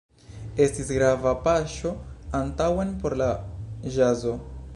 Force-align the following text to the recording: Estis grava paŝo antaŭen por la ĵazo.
Estis 0.63 0.87
grava 0.99 1.33
paŝo 1.49 1.93
antaŭen 2.41 2.99
por 3.05 3.19
la 3.23 3.33
ĵazo. 3.99 4.39